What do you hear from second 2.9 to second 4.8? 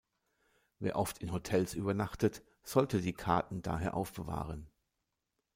die Karten daher aufbewahren.